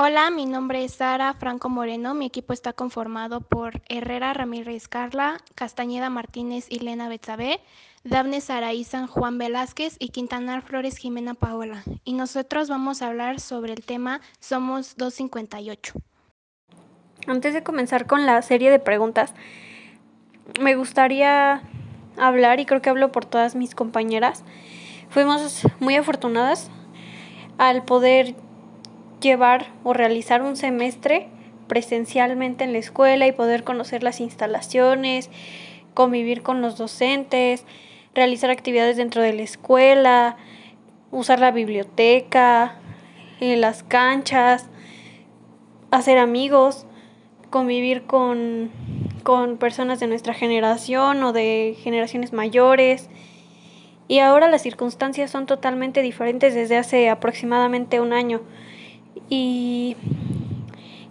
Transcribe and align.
Hola, 0.00 0.30
mi 0.30 0.46
nombre 0.46 0.84
es 0.84 0.92
Sara 0.92 1.34
Franco 1.34 1.68
Moreno. 1.68 2.14
Mi 2.14 2.26
equipo 2.26 2.52
está 2.52 2.72
conformado 2.72 3.40
por 3.40 3.82
Herrera 3.88 4.32
Ramírez 4.32 4.86
Carla, 4.86 5.38
Castañeda 5.56 6.08
Martínez 6.08 6.66
y 6.70 6.78
Lena 6.78 7.08
Betzabé, 7.08 7.58
Dafne 8.04 8.40
Saraí 8.40 8.84
San 8.84 9.08
Juan 9.08 9.38
Velázquez 9.38 9.96
y 9.98 10.10
Quintanar 10.10 10.62
Flores 10.62 10.98
Jimena 10.98 11.34
Paola. 11.34 11.82
Y 12.04 12.12
nosotros 12.12 12.68
vamos 12.68 13.02
a 13.02 13.08
hablar 13.08 13.40
sobre 13.40 13.72
el 13.72 13.84
tema 13.84 14.20
Somos 14.38 14.96
258. 14.96 15.94
Antes 17.26 17.52
de 17.52 17.64
comenzar 17.64 18.06
con 18.06 18.24
la 18.24 18.40
serie 18.42 18.70
de 18.70 18.78
preguntas, 18.78 19.34
me 20.60 20.76
gustaría 20.76 21.62
hablar, 22.16 22.60
y 22.60 22.66
creo 22.66 22.80
que 22.80 22.90
hablo 22.90 23.10
por 23.10 23.24
todas 23.24 23.56
mis 23.56 23.74
compañeras, 23.74 24.44
fuimos 25.10 25.66
muy 25.80 25.96
afortunadas 25.96 26.70
al 27.58 27.84
poder 27.84 28.36
llevar 29.20 29.72
o 29.84 29.92
realizar 29.92 30.42
un 30.42 30.56
semestre 30.56 31.28
presencialmente 31.66 32.64
en 32.64 32.72
la 32.72 32.78
escuela 32.78 33.26
y 33.26 33.32
poder 33.32 33.62
conocer 33.62 34.02
las 34.02 34.20
instalaciones, 34.20 35.30
convivir 35.94 36.42
con 36.42 36.62
los 36.62 36.78
docentes, 36.78 37.64
realizar 38.14 38.50
actividades 38.50 38.96
dentro 38.96 39.22
de 39.22 39.32
la 39.32 39.42
escuela, 39.42 40.36
usar 41.10 41.40
la 41.40 41.50
biblioteca, 41.50 42.76
eh, 43.40 43.56
las 43.56 43.82
canchas, 43.82 44.68
hacer 45.90 46.18
amigos, 46.18 46.86
convivir 47.50 48.02
con, 48.04 48.70
con 49.22 49.58
personas 49.58 50.00
de 50.00 50.06
nuestra 50.06 50.34
generación 50.34 51.22
o 51.22 51.32
de 51.32 51.76
generaciones 51.82 52.32
mayores. 52.32 53.08
Y 54.08 54.20
ahora 54.20 54.48
las 54.48 54.62
circunstancias 54.62 55.30
son 55.30 55.46
totalmente 55.46 56.00
diferentes 56.00 56.54
desde 56.54 56.78
hace 56.78 57.10
aproximadamente 57.10 58.00
un 58.00 58.12
año 58.14 58.40
y, 59.28 59.96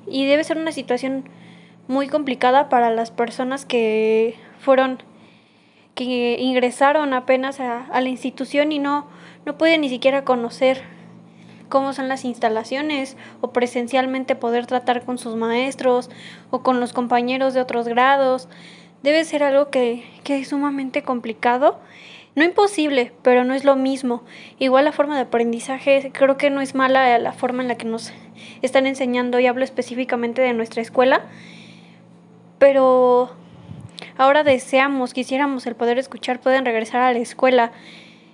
y 0.08 0.26
debe 0.26 0.44
ser 0.44 0.58
una 0.58 0.72
situación 0.72 1.30
muy 1.88 2.08
complicada 2.08 2.70
para 2.70 2.90
las 2.90 3.12
personas 3.12 3.66
que 3.66 4.36
fueron 4.60 5.00
que 5.98 6.38
ingresaron 6.40 7.16
apenas 7.16 7.60
a, 7.60 7.88
la 7.92 8.08
institución 8.08 8.72
y 8.72 8.78
no, 8.78 9.08
no 9.48 9.58
pueden 9.58 9.82
ni 9.82 9.90
siquiera 9.90 10.24
conocer 10.24 10.84
cómo 11.70 11.92
son 11.92 12.08
las 12.08 12.24
instalaciones 12.24 13.18
o 13.42 13.52
presencialmente 13.52 14.36
poder 14.36 14.68
tratar 14.68 15.04
con 15.06 15.18
sus 15.18 15.36
maestros 15.36 16.12
o 16.52 16.62
con 16.62 16.80
los 16.80 16.94
compañeros 16.94 17.56
de 17.56 17.62
otros 17.62 17.88
grados. 17.88 18.48
Debe 19.02 19.26
ser 19.26 19.42
algo 19.42 19.72
que, 19.72 20.04
que 20.24 20.38
es 20.38 20.50
sumamente 20.50 21.02
complicado 21.02 21.80
no 22.38 22.44
imposible, 22.44 23.14
pero 23.24 23.44
no 23.44 23.56
es 23.56 23.66
lo 23.66 23.76
mismo. 23.76 24.22
Igual 24.60 24.86
la 24.86 24.92
forma 24.92 25.16
de 25.16 25.22
aprendizaje 25.22 26.12
creo 26.14 26.38
que 26.38 26.52
no 26.52 26.62
es 26.62 26.76
mala 26.76 27.18
la 27.18 27.32
forma 27.34 27.64
en 27.64 27.68
la 27.68 27.78
que 27.78 27.86
nos 27.86 28.14
están 28.62 28.86
enseñando 28.86 29.40
y 29.40 29.48
hablo 29.48 29.64
específicamente 29.64 30.44
de 30.44 30.54
nuestra 30.54 30.84
escuela, 30.84 31.24
pero 32.60 33.32
ahora 34.20 34.44
deseamos, 34.44 35.16
quisiéramos 35.16 35.66
el 35.66 35.76
poder 35.76 35.98
escuchar, 35.98 36.40
pueden 36.40 36.64
regresar 36.64 37.02
a 37.02 37.12
la 37.12 37.18
escuela. 37.18 37.72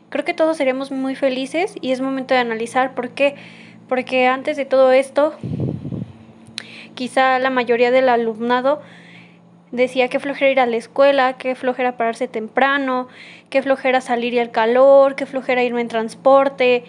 Creo 0.10 0.26
que 0.26 0.34
todos 0.34 0.58
seríamos 0.58 0.92
muy 0.92 1.16
felices 1.16 1.76
y 1.80 1.94
es 1.94 2.02
momento 2.02 2.34
de 2.34 2.42
analizar 2.42 2.96
por 2.96 3.12
qué. 3.12 3.36
Porque 3.88 4.28
antes 4.28 4.58
de 4.58 4.66
todo 4.66 4.92
esto, 4.92 5.34
quizá 6.94 7.40
la 7.40 7.50
mayoría 7.50 7.90
del 7.90 8.10
alumnado 8.10 8.82
decía 9.74 10.08
que 10.08 10.20
flojera 10.20 10.52
ir 10.52 10.60
a 10.60 10.66
la 10.68 10.78
escuela, 10.78 11.34
que 11.34 11.56
flojera 11.56 11.98
pararse 11.98 12.28
temprano, 12.28 13.08
que 13.50 13.62
flojera 13.62 14.02
salir 14.02 14.34
y 14.34 14.40
al 14.40 14.52
calor, 14.52 15.16
que 15.16 15.26
flojera 15.26 15.64
irme 15.64 15.82
en 15.82 15.88
transporte, 15.88 16.84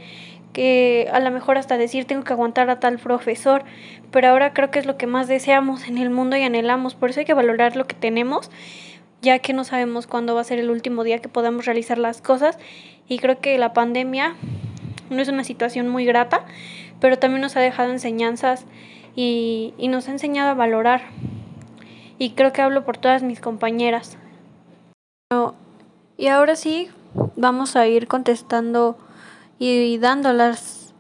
que 0.52 1.08
a 1.10 1.18
lo 1.18 1.30
mejor 1.30 1.56
hasta 1.56 1.78
decir 1.78 2.04
tengo 2.04 2.24
que 2.24 2.34
aguantar 2.34 2.68
a 2.68 2.80
tal 2.80 2.98
profesor, 2.98 3.64
pero 4.10 4.28
ahora 4.28 4.52
creo 4.52 4.70
que 4.70 4.78
es 4.78 4.86
lo 4.86 4.98
que 4.98 5.06
más 5.06 5.28
deseamos 5.28 5.88
en 5.88 5.96
el 5.96 6.10
mundo 6.10 6.36
y 6.36 6.42
anhelamos, 6.42 6.94
por 6.94 7.10
eso 7.10 7.20
hay 7.20 7.26
que 7.26 7.34
valorar 7.34 7.74
lo 7.74 7.86
que 7.86 7.96
tenemos, 7.96 8.50
ya 9.22 9.38
que 9.38 9.54
no 9.54 9.64
sabemos 9.64 10.06
cuándo 10.06 10.34
va 10.34 10.42
a 10.42 10.44
ser 10.44 10.58
el 10.58 10.68
último 10.68 11.04
día 11.04 11.18
que 11.20 11.30
podamos 11.30 11.64
realizar 11.64 11.96
las 11.96 12.20
cosas. 12.20 12.58
Y 13.08 13.18
creo 13.18 13.40
que 13.40 13.56
la 13.56 13.72
pandemia 13.72 14.36
no 15.08 15.22
es 15.22 15.28
una 15.28 15.44
situación 15.44 15.88
muy 15.88 16.04
grata, 16.04 16.44
pero 17.00 17.18
también 17.18 17.40
nos 17.40 17.56
ha 17.56 17.60
dejado 17.60 17.90
enseñanzas 17.90 18.66
y, 19.16 19.72
y 19.78 19.88
nos 19.88 20.08
ha 20.08 20.12
enseñado 20.12 20.50
a 20.50 20.54
valorar 20.54 21.00
y 22.18 22.30
creo 22.30 22.52
que 22.52 22.62
hablo 22.62 22.84
por 22.84 22.96
todas 22.96 23.22
mis 23.22 23.40
compañeras. 23.40 24.16
y 26.16 26.28
ahora 26.28 26.56
sí, 26.56 26.88
vamos 27.36 27.76
a 27.76 27.86
ir 27.86 28.06
contestando 28.06 28.96
y 29.58 29.98
dando 29.98 30.32
las, 30.32 30.94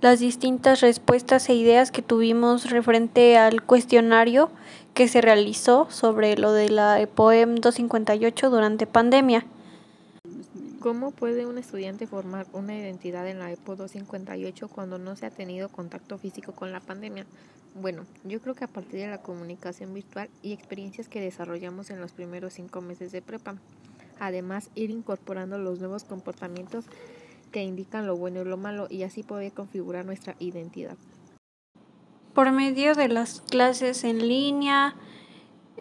las 0.00 0.20
distintas 0.20 0.80
respuestas 0.80 1.48
e 1.48 1.54
ideas 1.54 1.90
que 1.90 2.02
tuvimos 2.02 2.70
referente 2.70 3.36
al 3.38 3.62
cuestionario 3.62 4.50
que 4.94 5.08
se 5.08 5.20
realizó 5.20 5.86
sobre 5.90 6.36
lo 6.36 6.52
de 6.52 6.68
la 6.68 7.00
EPOEM 7.00 7.56
258 7.56 8.50
durante 8.50 8.86
pandemia. 8.86 9.44
¿Cómo 10.80 11.10
puede 11.10 11.44
un 11.44 11.58
estudiante 11.58 12.06
formar 12.06 12.46
una 12.54 12.74
identidad 12.74 13.28
en 13.28 13.38
la 13.38 13.52
EPO 13.52 13.76
258 13.76 14.66
cuando 14.68 14.96
no 14.96 15.14
se 15.14 15.26
ha 15.26 15.30
tenido 15.30 15.68
contacto 15.68 16.16
físico 16.16 16.52
con 16.52 16.72
la 16.72 16.80
pandemia? 16.80 17.26
Bueno, 17.74 18.06
yo 18.24 18.40
creo 18.40 18.54
que 18.54 18.64
a 18.64 18.68
partir 18.68 19.00
de 19.00 19.08
la 19.08 19.20
comunicación 19.20 19.92
virtual 19.92 20.30
y 20.40 20.54
experiencias 20.54 21.06
que 21.06 21.20
desarrollamos 21.20 21.90
en 21.90 22.00
los 22.00 22.12
primeros 22.12 22.54
cinco 22.54 22.80
meses 22.80 23.12
de 23.12 23.20
prepa. 23.20 23.56
Además, 24.20 24.70
ir 24.74 24.88
incorporando 24.88 25.58
los 25.58 25.80
nuevos 25.80 26.04
comportamientos 26.04 26.86
que 27.52 27.62
indican 27.62 28.06
lo 28.06 28.16
bueno 28.16 28.40
y 28.40 28.46
lo 28.46 28.56
malo 28.56 28.86
y 28.88 29.02
así 29.02 29.22
poder 29.22 29.52
configurar 29.52 30.06
nuestra 30.06 30.34
identidad. 30.38 30.96
Por 32.32 32.52
medio 32.52 32.94
de 32.94 33.08
las 33.08 33.42
clases 33.42 34.02
en 34.02 34.26
línea, 34.26 34.94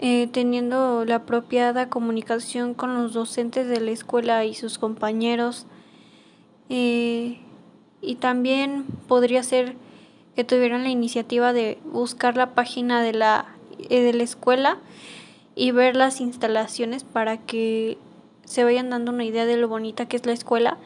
eh, 0.02 0.30
teniendo 0.32 1.04
la 1.04 1.16
apropiada 1.16 1.90
comunicación 1.90 2.74
con 2.74 2.94
los 2.94 3.12
docentes 3.12 3.68
de 3.68 3.82
la 3.82 3.92
escuela 3.92 4.46
y 4.46 4.54
sus 4.54 4.78
compañeros. 4.78 5.66
Eh, 6.70 7.40
y 8.02 8.16
también 8.16 8.86
podría 9.10 9.44
ser 9.44 9.76
que 10.38 10.46
tuvieran 10.46 10.84
la 10.84 10.90
iniciativa 10.90 11.52
de 11.52 11.80
buscar 11.84 12.38
la 12.38 12.56
página 12.56 13.02
de 13.04 13.12
la, 13.12 13.46
eh, 13.90 14.00
de 14.02 14.14
la 14.14 14.24
escuela 14.24 14.78
y 15.54 15.72
ver 15.72 15.98
las 15.98 16.22
instalaciones 16.22 17.04
para 17.04 17.36
que 17.36 17.98
se 18.46 18.64
vayan 18.64 18.90
dando 18.90 19.12
una 19.12 19.26
idea 19.26 19.46
de 19.46 19.58
lo 19.58 19.68
bonita 19.68 20.08
que 20.08 20.16
es 20.16 20.26
la 20.26 20.32
escuela 20.32 20.78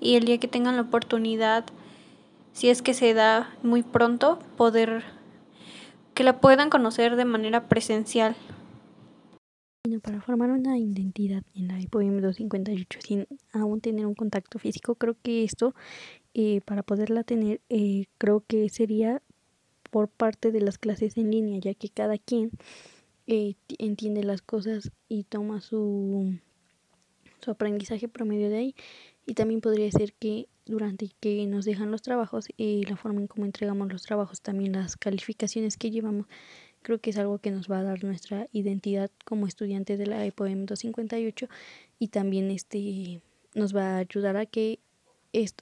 y 0.00 0.14
el 0.14 0.26
día 0.26 0.38
que 0.38 0.46
tengan 0.46 0.76
la 0.76 0.82
oportunidad, 0.82 1.64
si 2.52 2.70
es 2.70 2.82
que 2.82 2.94
se 2.94 3.14
da 3.14 3.50
muy 3.64 3.82
pronto, 3.82 4.38
poder 4.56 5.02
que 6.14 6.22
la 6.22 6.40
puedan 6.40 6.70
conocer 6.70 7.16
de 7.16 7.24
manera 7.24 7.64
presencial. 7.64 8.36
Para 9.82 10.20
formar 10.20 10.50
una 10.50 10.76
identidad 10.76 11.42
en 11.54 11.68
la 11.68 11.80
IPOM 11.80 12.20
258 12.20 12.98
sin 13.02 13.26
aún 13.50 13.80
tener 13.80 14.04
un 14.04 14.14
contacto 14.14 14.58
físico, 14.58 14.94
creo 14.94 15.16
que 15.22 15.42
esto, 15.42 15.74
eh, 16.34 16.60
para 16.66 16.82
poderla 16.82 17.24
tener, 17.24 17.62
eh, 17.70 18.04
creo 18.18 18.44
que 18.46 18.68
sería 18.68 19.22
por 19.90 20.08
parte 20.08 20.52
de 20.52 20.60
las 20.60 20.76
clases 20.76 21.16
en 21.16 21.30
línea, 21.30 21.58
ya 21.60 21.72
que 21.72 21.88
cada 21.88 22.18
quien 22.18 22.50
eh, 23.26 23.54
entiende 23.78 24.22
las 24.22 24.42
cosas 24.42 24.92
y 25.08 25.24
toma 25.24 25.62
su, 25.62 26.38
su 27.40 27.50
aprendizaje 27.50 28.06
promedio 28.06 28.50
de 28.50 28.58
ahí. 28.58 28.74
Y 29.24 29.32
también 29.32 29.62
podría 29.62 29.90
ser 29.90 30.12
que 30.12 30.46
durante 30.66 31.10
que 31.20 31.46
nos 31.46 31.64
dejan 31.64 31.90
los 31.90 32.02
trabajos, 32.02 32.48
y 32.58 32.84
la 32.84 32.96
forma 32.96 33.22
en 33.22 33.28
cómo 33.28 33.46
entregamos 33.46 33.90
los 33.90 34.02
trabajos, 34.02 34.42
también 34.42 34.72
las 34.72 34.98
calificaciones 34.98 35.78
que 35.78 35.90
llevamos, 35.90 36.26
creo 36.82 36.98
que 36.98 37.10
es 37.10 37.18
algo 37.18 37.38
que 37.38 37.50
nos 37.50 37.70
va 37.70 37.78
a 37.78 37.82
dar 37.82 38.04
nuestra 38.04 38.48
identidad 38.52 39.10
como 39.24 39.46
estudiante 39.46 39.96
de 39.96 40.06
la 40.06 40.24
EPOM 40.24 40.66
258 40.66 41.48
y 41.98 42.08
también 42.08 42.50
este 42.50 43.22
nos 43.54 43.74
va 43.74 43.96
a 43.96 43.98
ayudar 43.98 44.36
a 44.36 44.46
que 44.46 44.78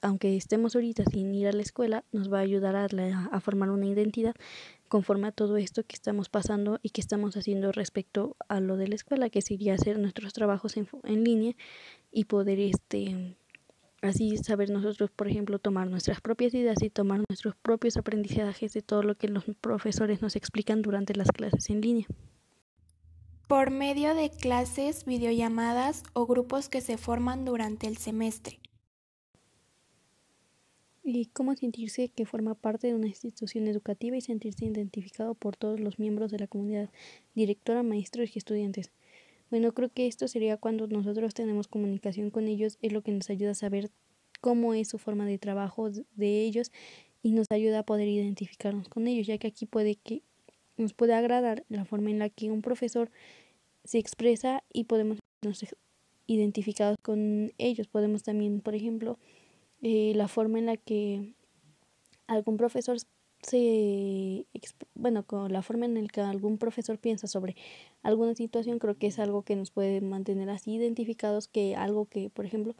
aunque 0.01 0.35
estemos 0.35 0.75
ahorita 0.75 1.03
sin 1.05 1.33
ir 1.35 1.47
a 1.47 1.51
la 1.51 1.61
escuela, 1.61 2.03
nos 2.11 2.31
va 2.31 2.39
a 2.39 2.41
ayudar 2.41 2.75
a, 2.75 2.87
a, 3.31 3.39
formar 3.39 3.69
una 3.69 3.85
identidad 3.85 4.35
conforme 4.87 5.27
a 5.27 5.31
todo 5.31 5.57
esto 5.57 5.83
que 5.85 5.95
estamos 5.95 6.27
pasando 6.27 6.79
y 6.81 6.89
que 6.89 7.01
estamos 7.01 7.37
haciendo 7.37 7.71
respecto 7.71 8.35
a 8.47 8.59
lo 8.59 8.77
de 8.77 8.87
la 8.87 8.95
escuela, 8.95 9.29
que 9.29 9.41
sería 9.41 9.75
hacer 9.75 9.99
nuestros 9.99 10.33
trabajos 10.33 10.75
en, 10.77 10.87
en 11.03 11.23
línea 11.23 11.55
y 12.11 12.25
poder 12.25 12.59
este 12.59 13.35
Así 14.01 14.37
saber 14.37 14.69
nosotros, 14.69 15.11
por 15.11 15.27
ejemplo, 15.27 15.59
tomar 15.59 15.89
nuestras 15.89 16.21
propias 16.21 16.53
ideas 16.53 16.81
y 16.81 16.89
tomar 16.89 17.21
nuestros 17.27 17.55
propios 17.57 17.97
aprendizajes 17.97 18.71
de 18.73 18.81
todo 18.81 19.03
lo 19.03 19.15
que 19.15 19.27
los 19.27 19.43
profesores 19.59 20.21
nos 20.21 20.37
explican 20.37 20.81
durante 20.81 21.15
las 21.15 21.31
clases 21.31 21.69
en 21.69 21.81
línea. 21.81 22.07
Por 23.47 23.71
medio 23.71 24.15
de 24.15 24.29
clases, 24.29 25.05
videollamadas 25.05 26.03
o 26.13 26.27
grupos 26.27 26.69
que 26.69 26.81
se 26.81 26.97
forman 26.97 27.43
durante 27.43 27.87
el 27.87 27.97
semestre. 27.97 28.59
Y 31.03 31.25
cómo 31.25 31.55
sentirse 31.55 32.09
que 32.09 32.25
forma 32.25 32.53
parte 32.53 32.87
de 32.87 32.95
una 32.95 33.07
institución 33.07 33.67
educativa 33.67 34.15
y 34.15 34.21
sentirse 34.21 34.65
identificado 34.65 35.33
por 35.33 35.57
todos 35.57 35.79
los 35.79 35.97
miembros 35.97 36.31
de 36.31 36.39
la 36.39 36.47
comunidad, 36.47 36.89
directora, 37.33 37.81
maestros 37.81 38.35
y 38.35 38.37
estudiantes. 38.37 38.91
Bueno, 39.49 39.73
creo 39.73 39.89
que 39.89 40.07
esto 40.07 40.27
sería 40.27 40.57
cuando 40.57 40.87
nosotros 40.87 41.33
tenemos 41.33 41.67
comunicación 41.67 42.29
con 42.29 42.47
ellos, 42.47 42.77
es 42.81 42.93
lo 42.93 43.01
que 43.01 43.11
nos 43.11 43.29
ayuda 43.29 43.51
a 43.51 43.55
saber 43.55 43.89
cómo 44.41 44.73
es 44.73 44.87
su 44.87 44.97
forma 44.97 45.25
de 45.25 45.37
trabajo 45.37 45.89
de 45.89 46.41
ellos 46.41 46.71
y 47.23 47.31
nos 47.31 47.47
ayuda 47.49 47.79
a 47.79 47.83
poder 47.83 48.07
identificarnos 48.07 48.87
con 48.89 49.07
ellos, 49.07 49.27
ya 49.27 49.37
que 49.37 49.47
aquí 49.47 49.65
puede 49.65 49.95
que 49.95 50.21
nos 50.77 50.93
puede 50.93 51.13
agradar 51.13 51.65
la 51.67 51.83
forma 51.83 52.09
en 52.09 52.19
la 52.19 52.29
que 52.29 52.51
un 52.51 52.61
profesor 52.61 53.11
se 53.83 53.97
expresa 53.97 54.63
y 54.71 54.85
podemos 54.85 55.19
sentirnos 55.41 55.75
identificados 56.27 56.97
con 57.01 57.51
ellos. 57.57 57.87
Podemos 57.87 58.23
también, 58.23 58.61
por 58.61 58.75
ejemplo, 58.75 59.19
eh, 59.81 60.13
la 60.15 60.27
forma 60.27 60.59
en 60.59 60.67
la 60.67 60.77
que 60.77 61.33
algún 62.27 62.57
profesor 62.57 62.97
se 63.41 64.45
bueno 64.95 65.23
con 65.23 65.51
la 65.53 65.61
forma 65.61 65.85
en 65.85 65.95
la 65.95 66.07
que 66.07 66.21
algún 66.21 66.57
profesor 66.57 66.97
piensa 66.97 67.27
sobre 67.27 67.55
alguna 68.03 68.35
situación 68.35 68.79
creo 68.79 68.97
que 68.97 69.07
es 69.07 69.19
algo 69.19 69.43
que 69.43 69.55
nos 69.55 69.71
puede 69.71 70.01
mantener 70.01 70.49
así 70.49 70.73
identificados 70.73 71.47
que 71.47 71.75
algo 71.75 72.05
que 72.05 72.29
por 72.29 72.45
ejemplo 72.45 72.75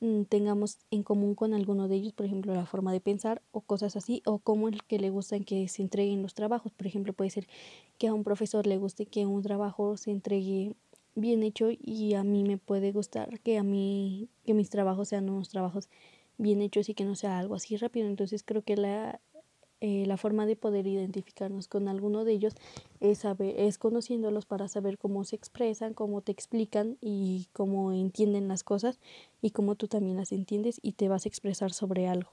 mm, 0.00 0.22
tengamos 0.24 0.78
en 0.90 1.02
común 1.02 1.34
con 1.34 1.54
alguno 1.54 1.88
de 1.88 1.96
ellos 1.96 2.12
por 2.12 2.26
ejemplo 2.26 2.54
la 2.54 2.66
forma 2.66 2.92
de 2.92 3.00
pensar 3.00 3.42
o 3.52 3.60
cosas 3.60 3.96
así 3.96 4.22
o 4.26 4.38
como 4.38 4.68
el 4.68 4.82
que 4.84 4.98
le 4.98 5.10
gusta 5.10 5.38
que 5.40 5.68
se 5.68 5.82
entreguen 5.82 6.22
los 6.22 6.34
trabajos. 6.34 6.72
Por 6.72 6.86
ejemplo 6.86 7.12
puede 7.12 7.30
ser 7.30 7.46
que 7.98 8.08
a 8.08 8.14
un 8.14 8.24
profesor 8.24 8.66
le 8.66 8.78
guste 8.78 9.06
que 9.06 9.26
un 9.26 9.42
trabajo 9.42 9.96
se 9.96 10.10
entregue 10.10 10.74
bien 11.14 11.42
hecho 11.42 11.68
y 11.70 12.14
a 12.14 12.24
mí 12.24 12.42
me 12.44 12.58
puede 12.58 12.92
gustar 12.92 13.40
que 13.40 13.58
a 13.58 13.62
mí 13.62 14.28
que 14.44 14.54
mis 14.54 14.70
trabajos 14.70 15.08
sean 15.08 15.30
unos 15.30 15.48
trabajos 15.50 15.88
bien 16.38 16.62
hechos 16.62 16.88
y 16.88 16.94
que 16.94 17.04
no 17.04 17.14
sea 17.14 17.38
algo 17.38 17.54
así 17.54 17.76
rápido. 17.76 18.08
Entonces 18.08 18.42
creo 18.42 18.62
que 18.62 18.76
la 18.76 19.20
eh, 19.84 20.04
la 20.06 20.16
forma 20.16 20.46
de 20.46 20.54
poder 20.54 20.86
identificarnos 20.86 21.66
con 21.66 21.88
alguno 21.88 22.24
de 22.24 22.34
ellos 22.34 22.54
es 23.00 23.18
saber, 23.18 23.58
es 23.58 23.78
conociéndolos 23.78 24.46
para 24.46 24.68
saber 24.68 24.96
cómo 24.96 25.24
se 25.24 25.34
expresan, 25.34 25.92
cómo 25.92 26.20
te 26.20 26.30
explican 26.30 26.98
y 27.00 27.48
cómo 27.52 27.90
entienden 27.90 28.46
las 28.46 28.62
cosas 28.62 29.00
y 29.40 29.50
cómo 29.50 29.74
tú 29.74 29.88
también 29.88 30.16
las 30.16 30.30
entiendes 30.30 30.78
y 30.82 30.92
te 30.92 31.08
vas 31.08 31.26
a 31.26 31.28
expresar 31.28 31.72
sobre 31.72 32.06
algo. 32.06 32.30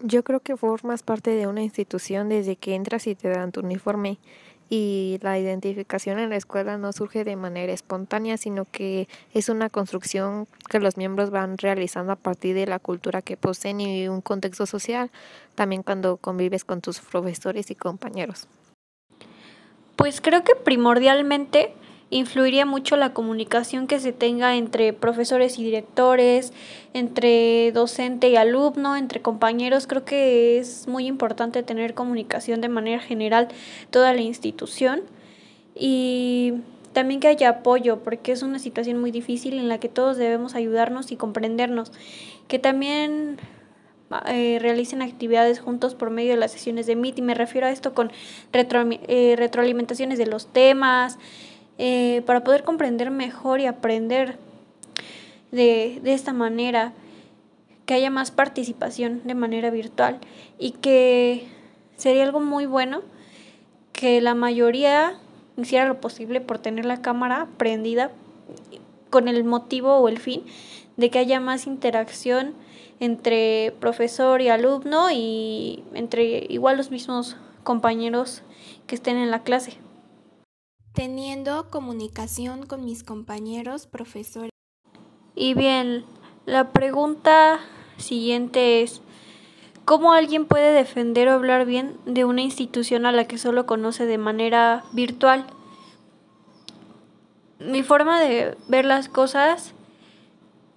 Yo 0.00 0.22
creo 0.22 0.38
que 0.38 0.56
formas 0.56 1.02
parte 1.02 1.32
de 1.32 1.48
una 1.48 1.64
institución 1.64 2.28
desde 2.28 2.54
que 2.54 2.76
entras 2.76 3.08
y 3.08 3.16
te 3.16 3.30
dan 3.30 3.50
tu 3.50 3.58
uniforme 3.58 4.18
y 4.70 5.18
la 5.22 5.38
identificación 5.38 6.18
en 6.18 6.30
la 6.30 6.36
escuela 6.36 6.76
no 6.76 6.92
surge 6.92 7.24
de 7.24 7.36
manera 7.36 7.72
espontánea, 7.72 8.36
sino 8.36 8.66
que 8.66 9.08
es 9.32 9.48
una 9.48 9.70
construcción 9.70 10.46
que 10.68 10.78
los 10.78 10.96
miembros 10.96 11.30
van 11.30 11.56
realizando 11.56 12.12
a 12.12 12.16
partir 12.16 12.54
de 12.54 12.66
la 12.66 12.78
cultura 12.78 13.22
que 13.22 13.36
poseen 13.36 13.80
y 13.80 14.08
un 14.08 14.20
contexto 14.20 14.66
social, 14.66 15.10
también 15.54 15.82
cuando 15.82 16.18
convives 16.18 16.64
con 16.64 16.80
tus 16.80 17.00
profesores 17.00 17.70
y 17.70 17.74
compañeros. 17.74 18.46
Pues 19.96 20.20
creo 20.20 20.44
que 20.44 20.54
primordialmente 20.54 21.74
influiría 22.10 22.64
mucho 22.64 22.96
la 22.96 23.12
comunicación 23.12 23.86
que 23.86 24.00
se 24.00 24.12
tenga 24.12 24.56
entre 24.56 24.92
profesores 24.92 25.58
y 25.58 25.64
directores, 25.64 26.52
entre 26.94 27.70
docente 27.72 28.30
y 28.30 28.36
alumno, 28.36 28.96
entre 28.96 29.20
compañeros. 29.20 29.86
Creo 29.86 30.04
que 30.04 30.58
es 30.58 30.88
muy 30.88 31.06
importante 31.06 31.62
tener 31.62 31.94
comunicación 31.94 32.60
de 32.60 32.68
manera 32.68 33.00
general 33.00 33.48
toda 33.90 34.12
la 34.14 34.22
institución 34.22 35.02
y 35.74 36.54
también 36.92 37.20
que 37.20 37.28
haya 37.28 37.48
apoyo, 37.48 38.00
porque 38.02 38.32
es 38.32 38.42
una 38.42 38.58
situación 38.58 38.98
muy 39.00 39.10
difícil 39.10 39.58
en 39.58 39.68
la 39.68 39.78
que 39.78 39.88
todos 39.88 40.16
debemos 40.16 40.54
ayudarnos 40.54 41.12
y 41.12 41.16
comprendernos. 41.16 41.92
Que 42.48 42.58
también 42.58 43.38
eh, 44.26 44.58
realicen 44.60 45.02
actividades 45.02 45.60
juntos 45.60 45.94
por 45.94 46.10
medio 46.10 46.30
de 46.30 46.38
las 46.38 46.50
sesiones 46.50 46.86
de 46.86 46.96
Meet 46.96 47.18
y 47.18 47.22
me 47.22 47.34
refiero 47.34 47.66
a 47.66 47.70
esto 47.70 47.92
con 47.92 48.10
eh, 48.52 49.34
retroalimentaciones 49.36 50.18
de 50.18 50.26
los 50.26 50.50
temas, 50.50 51.18
eh, 51.78 52.22
para 52.26 52.44
poder 52.44 52.64
comprender 52.64 53.10
mejor 53.10 53.60
y 53.60 53.66
aprender 53.66 54.36
de, 55.52 56.00
de 56.02 56.12
esta 56.12 56.32
manera, 56.32 56.92
que 57.86 57.94
haya 57.94 58.10
más 58.10 58.30
participación 58.30 59.22
de 59.24 59.34
manera 59.34 59.70
virtual 59.70 60.18
y 60.58 60.72
que 60.72 61.46
sería 61.96 62.24
algo 62.24 62.38
muy 62.38 62.66
bueno 62.66 63.00
que 63.92 64.20
la 64.20 64.34
mayoría 64.34 65.14
hiciera 65.56 65.88
lo 65.88 65.98
posible 65.98 66.42
por 66.42 66.58
tener 66.58 66.84
la 66.84 67.00
cámara 67.00 67.48
prendida 67.56 68.10
con 69.08 69.26
el 69.26 69.42
motivo 69.42 69.96
o 69.96 70.08
el 70.08 70.18
fin 70.18 70.44
de 70.98 71.08
que 71.08 71.18
haya 71.18 71.40
más 71.40 71.66
interacción 71.66 72.52
entre 73.00 73.72
profesor 73.80 74.42
y 74.42 74.50
alumno 74.50 75.10
y 75.10 75.82
entre 75.94 76.46
igual 76.50 76.76
los 76.76 76.90
mismos 76.90 77.36
compañeros 77.64 78.42
que 78.86 78.96
estén 78.96 79.16
en 79.16 79.30
la 79.30 79.42
clase 79.42 79.78
teniendo 80.98 81.70
comunicación 81.70 82.66
con 82.66 82.84
mis 82.84 83.04
compañeros 83.04 83.86
profesores. 83.86 84.50
Y 85.36 85.54
bien, 85.54 86.04
la 86.44 86.72
pregunta 86.72 87.60
siguiente 87.98 88.82
es, 88.82 89.00
¿cómo 89.84 90.12
alguien 90.12 90.44
puede 90.44 90.72
defender 90.72 91.28
o 91.28 91.34
hablar 91.34 91.66
bien 91.66 91.96
de 92.04 92.24
una 92.24 92.42
institución 92.42 93.06
a 93.06 93.12
la 93.12 93.28
que 93.28 93.38
solo 93.38 93.64
conoce 93.64 94.06
de 94.06 94.18
manera 94.18 94.82
virtual? 94.90 95.46
Mi 97.60 97.84
forma 97.84 98.20
de 98.20 98.56
ver 98.66 98.84
las 98.84 99.08
cosas 99.08 99.74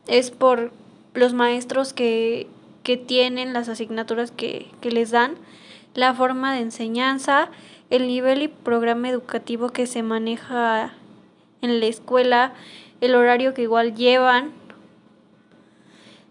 es 0.05 0.29
por 0.29 0.71
los 1.15 1.33
maestros 1.33 1.93
que, 1.93 2.47
que 2.83 2.95
tienen, 2.95 3.53
las 3.53 3.69
asignaturas 3.69 4.29
que, 4.29 4.67
que 4.81 4.91
les 4.91 5.09
dan, 5.09 5.33
la 5.95 6.13
forma 6.13 6.53
de 6.53 6.59
enseñanza, 6.59 7.49
el 7.91 8.07
nivel 8.07 8.41
y 8.41 8.47
programa 8.47 9.09
educativo 9.09 9.69
que 9.69 9.85
se 9.85 10.01
maneja 10.01 10.93
en 11.61 11.79
la 11.81 11.85
escuela, 11.85 12.53
el 13.01 13.15
horario 13.15 13.53
que 13.53 13.63
igual 13.63 13.95
llevan, 13.95 14.53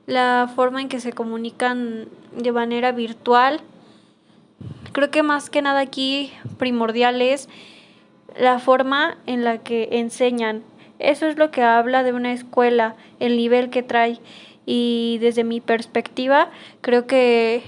la 0.07 0.51
forma 0.57 0.81
en 0.81 0.89
que 0.89 1.01
se 1.01 1.12
comunican 1.12 2.09
de 2.35 2.51
manera 2.51 2.93
virtual. 2.93 3.61
Creo 4.93 5.11
que 5.11 5.23
más 5.23 5.51
que 5.51 5.61
nada 5.61 5.81
aquí 5.81 6.33
primordial 6.57 7.21
es 7.21 7.51
la 8.39 8.59
forma 8.59 9.19
en 9.27 9.45
la 9.45 9.59
que 9.59 9.89
enseñan. 9.93 10.63
Eso 10.99 11.27
es 11.27 11.37
lo 11.37 11.51
que 11.51 11.63
habla 11.63 12.03
de 12.03 12.15
una 12.15 12.33
escuela, 12.33 12.97
el 13.21 13.37
nivel 13.37 13.69
que 13.69 13.83
trae. 13.83 14.19
Y 14.65 15.19
desde 15.21 15.45
mi 15.45 15.61
perspectiva, 15.61 16.51
creo 16.81 17.06
que, 17.06 17.63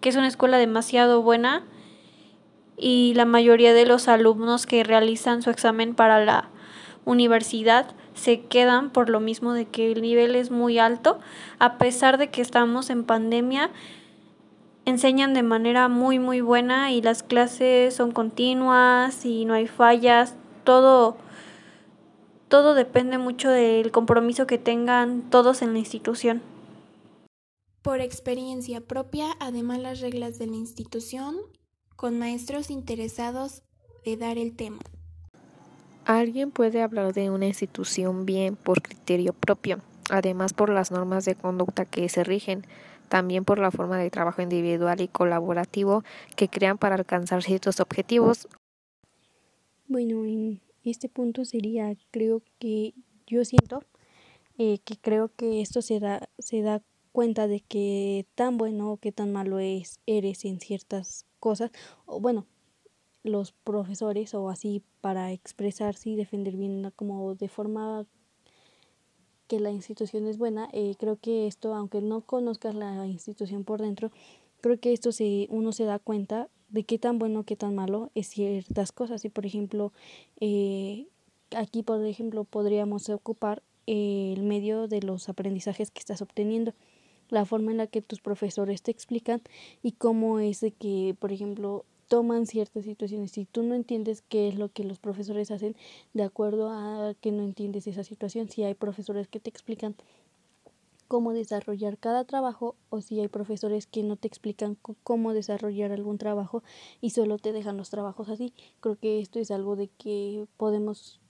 que 0.00 0.08
es 0.08 0.14
una 0.14 0.28
escuela 0.28 0.56
demasiado 0.56 1.20
buena 1.22 1.64
y 2.80 3.12
la 3.14 3.26
mayoría 3.26 3.74
de 3.74 3.84
los 3.84 4.08
alumnos 4.08 4.64
que 4.64 4.82
realizan 4.82 5.42
su 5.42 5.50
examen 5.50 5.94
para 5.94 6.24
la 6.24 6.48
universidad 7.04 7.94
se 8.14 8.40
quedan 8.40 8.90
por 8.90 9.10
lo 9.10 9.20
mismo 9.20 9.52
de 9.52 9.66
que 9.66 9.92
el 9.92 10.00
nivel 10.00 10.34
es 10.34 10.50
muy 10.50 10.78
alto, 10.78 11.18
a 11.58 11.76
pesar 11.76 12.16
de 12.16 12.30
que 12.30 12.40
estamos 12.40 12.88
en 12.88 13.04
pandemia, 13.04 13.70
enseñan 14.86 15.34
de 15.34 15.42
manera 15.42 15.88
muy 15.88 16.18
muy 16.18 16.40
buena 16.40 16.90
y 16.90 17.02
las 17.02 17.22
clases 17.22 17.94
son 17.94 18.12
continuas 18.12 19.26
y 19.26 19.44
no 19.44 19.54
hay 19.54 19.66
fallas, 19.66 20.34
todo 20.64 21.16
todo 22.48 22.74
depende 22.74 23.18
mucho 23.18 23.50
del 23.50 23.92
compromiso 23.92 24.46
que 24.46 24.58
tengan 24.58 25.28
todos 25.30 25.62
en 25.62 25.74
la 25.74 25.78
institución. 25.78 26.42
Por 27.82 28.00
experiencia 28.00 28.80
propia, 28.80 29.28
además 29.38 29.78
las 29.78 30.00
reglas 30.00 30.38
de 30.38 30.46
la 30.46 30.56
institución 30.56 31.36
con 32.00 32.18
maestros 32.18 32.70
interesados 32.70 33.62
de 34.06 34.16
dar 34.16 34.38
el 34.38 34.56
tema. 34.56 34.78
Alguien 36.06 36.50
puede 36.50 36.80
hablar 36.80 37.12
de 37.12 37.28
una 37.28 37.46
institución 37.46 38.24
bien 38.24 38.56
por 38.56 38.80
criterio 38.80 39.34
propio, 39.34 39.80
además 40.08 40.54
por 40.54 40.70
las 40.70 40.90
normas 40.90 41.26
de 41.26 41.34
conducta 41.34 41.84
que 41.84 42.08
se 42.08 42.24
rigen, 42.24 42.64
también 43.10 43.44
por 43.44 43.58
la 43.58 43.70
forma 43.70 43.98
de 43.98 44.08
trabajo 44.08 44.40
individual 44.40 45.02
y 45.02 45.08
colaborativo 45.08 46.02
que 46.36 46.48
crean 46.48 46.78
para 46.78 46.94
alcanzar 46.94 47.42
ciertos 47.42 47.80
objetivos. 47.80 48.48
Bueno, 49.86 50.24
en 50.24 50.62
este 50.84 51.10
punto 51.10 51.44
sería, 51.44 51.94
creo 52.10 52.40
que 52.58 52.94
yo 53.26 53.44
siento 53.44 53.84
eh, 54.56 54.78
que 54.86 54.96
creo 54.96 55.30
que 55.36 55.60
esto 55.60 55.82
se 55.82 56.00
da, 56.00 56.30
se 56.38 56.62
da 56.62 56.80
cuenta 57.12 57.46
de 57.46 57.60
que 57.60 58.24
tan 58.34 58.56
bueno 58.56 58.90
o 58.90 58.96
que 58.96 59.12
tan 59.12 59.32
malo 59.34 59.58
es, 59.58 60.00
eres 60.06 60.46
en 60.46 60.60
ciertas 60.60 61.26
cosas, 61.40 61.72
o 62.06 62.20
bueno, 62.20 62.46
los 63.22 63.52
profesores 63.52 64.34
o 64.34 64.48
así 64.48 64.82
para 65.00 65.32
expresarse 65.32 66.10
y 66.10 66.16
defender 66.16 66.56
bien 66.56 66.92
como 66.96 67.34
de 67.34 67.48
forma 67.48 68.06
que 69.48 69.58
la 69.58 69.72
institución 69.72 70.28
es 70.28 70.38
buena, 70.38 70.68
eh, 70.72 70.94
creo 70.98 71.16
que 71.16 71.48
esto, 71.48 71.74
aunque 71.74 72.00
no 72.00 72.20
conozcas 72.20 72.74
la 72.74 73.06
institución 73.06 73.64
por 73.64 73.80
dentro, 73.80 74.12
creo 74.60 74.78
que 74.78 74.92
esto 74.92 75.10
se, 75.10 75.48
uno 75.50 75.72
se 75.72 75.84
da 75.84 75.98
cuenta 75.98 76.48
de 76.68 76.84
qué 76.84 76.98
tan 76.98 77.18
bueno, 77.18 77.42
qué 77.42 77.56
tan 77.56 77.74
malo 77.74 78.10
es 78.14 78.28
ciertas 78.28 78.92
cosas. 78.92 79.24
Y 79.24 79.28
por 79.28 79.46
ejemplo, 79.46 79.92
eh, 80.40 81.08
aquí 81.56 81.82
por 81.82 82.04
ejemplo 82.06 82.44
podríamos 82.44 83.08
ocupar 83.08 83.62
el 83.86 84.42
medio 84.44 84.86
de 84.86 85.02
los 85.02 85.28
aprendizajes 85.28 85.90
que 85.90 85.98
estás 85.98 86.22
obteniendo 86.22 86.72
la 87.30 87.44
forma 87.44 87.70
en 87.70 87.78
la 87.78 87.86
que 87.86 88.02
tus 88.02 88.20
profesores 88.20 88.82
te 88.82 88.90
explican 88.90 89.40
y 89.82 89.92
cómo 89.92 90.38
es 90.38 90.60
de 90.60 90.72
que, 90.72 91.16
por 91.18 91.32
ejemplo, 91.32 91.84
toman 92.08 92.46
ciertas 92.46 92.84
situaciones. 92.84 93.30
Si 93.30 93.44
tú 93.44 93.62
no 93.62 93.74
entiendes 93.74 94.22
qué 94.28 94.48
es 94.48 94.56
lo 94.56 94.68
que 94.68 94.82
los 94.82 94.98
profesores 94.98 95.50
hacen, 95.52 95.76
de 96.12 96.24
acuerdo 96.24 96.70
a 96.70 97.14
que 97.20 97.30
no 97.30 97.44
entiendes 97.44 97.86
esa 97.86 98.02
situación, 98.02 98.50
si 98.50 98.64
hay 98.64 98.74
profesores 98.74 99.28
que 99.28 99.38
te 99.38 99.48
explican 99.48 99.94
cómo 101.10 101.32
desarrollar 101.32 101.98
cada 101.98 102.24
trabajo 102.24 102.76
o 102.88 103.00
si 103.00 103.20
hay 103.20 103.28
profesores 103.28 103.86
que 103.86 104.02
no 104.02 104.16
te 104.16 104.28
explican 104.28 104.76
cómo 105.02 105.34
desarrollar 105.34 105.92
algún 105.92 106.18
trabajo 106.18 106.62
y 107.00 107.10
solo 107.10 107.38
te 107.38 107.52
dejan 107.52 107.76
los 107.76 107.90
trabajos 107.90 108.28
así. 108.28 108.52
Creo 108.80 108.96
que 108.96 109.20
esto 109.20 109.38
es 109.38 109.50
algo 109.50 109.76
de 109.76 109.88
que 109.88 110.46
podemos 110.56 111.20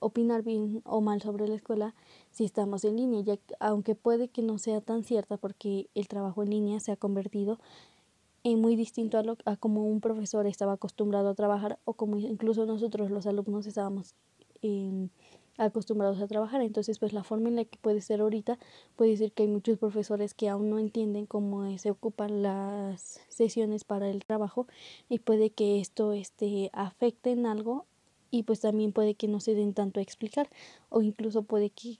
opinar 0.00 0.42
bien 0.42 0.82
o 0.84 1.00
mal 1.00 1.20
sobre 1.22 1.48
la 1.48 1.54
escuela 1.54 1.94
si 2.30 2.44
estamos 2.44 2.84
en 2.84 2.96
línea, 2.96 3.20
ya 3.20 3.38
aunque 3.60 3.94
puede 3.94 4.28
que 4.28 4.42
no 4.42 4.58
sea 4.58 4.80
tan 4.80 5.04
cierta 5.04 5.36
porque 5.36 5.88
el 5.94 6.08
trabajo 6.08 6.42
en 6.42 6.50
línea 6.50 6.80
se 6.80 6.92
ha 6.92 6.96
convertido 6.96 7.58
en 8.44 8.60
muy 8.60 8.76
distinto 8.76 9.18
a, 9.18 9.22
lo, 9.22 9.36
a 9.44 9.56
como 9.56 9.84
un 9.84 10.00
profesor 10.00 10.46
estaba 10.46 10.74
acostumbrado 10.74 11.30
a 11.30 11.34
trabajar 11.34 11.78
o 11.84 11.94
como 11.94 12.18
incluso 12.18 12.66
nosotros 12.66 13.10
los 13.10 13.26
alumnos 13.26 13.66
estábamos 13.66 14.14
eh, 14.62 15.08
acostumbrados 15.58 16.20
a 16.20 16.26
trabajar. 16.26 16.62
Entonces, 16.62 16.98
pues 16.98 17.12
la 17.12 17.24
forma 17.24 17.48
en 17.48 17.56
la 17.56 17.64
que 17.64 17.78
puede 17.78 18.00
ser 18.00 18.20
ahorita, 18.20 18.58
puede 18.96 19.16
ser 19.16 19.32
que 19.32 19.42
hay 19.42 19.48
muchos 19.48 19.78
profesores 19.78 20.34
que 20.34 20.48
aún 20.48 20.70
no 20.70 20.78
entienden 20.78 21.26
cómo 21.26 21.76
se 21.78 21.90
ocupan 21.90 22.42
las 22.42 23.20
sesiones 23.28 23.84
para 23.84 24.08
el 24.08 24.24
trabajo 24.24 24.66
y 25.08 25.18
puede 25.18 25.50
que 25.50 25.80
esto 25.80 26.12
este, 26.12 26.70
afecte 26.72 27.32
en 27.32 27.46
algo 27.46 27.86
y 28.30 28.42
pues 28.42 28.60
también 28.60 28.92
puede 28.92 29.14
que 29.14 29.28
no 29.28 29.40
se 29.40 29.54
den 29.54 29.74
tanto 29.74 30.00
a 30.00 30.02
explicar 30.02 30.48
o 30.88 31.02
incluso 31.02 31.42
puede 31.42 31.70
que 31.70 31.98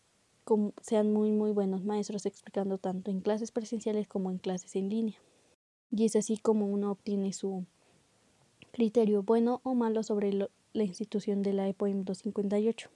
sean 0.80 1.12
muy 1.12 1.30
muy 1.30 1.50
buenos 1.50 1.85
maestros 1.85 2.25
explicando 2.25 2.78
tanto 2.78 3.11
en 3.11 3.20
clases 3.20 3.50
presenciales 3.50 4.08
como 4.08 4.30
en 4.30 4.38
clases 4.38 4.76
en 4.76 4.88
línea. 4.88 5.18
Y 5.90 6.04
es 6.04 6.16
así 6.16 6.38
como 6.38 6.66
uno 6.66 6.90
obtiene 6.90 7.32
su 7.32 7.64
criterio 8.73 9.23
bueno 9.23 9.61
o 9.62 9.75
malo 9.75 10.02
sobre 10.02 10.32
la 10.32 10.85
institución 10.85 11.42
de 11.42 11.52
la 11.52 11.68
EPOIM 11.68 12.04
258. 12.04 12.90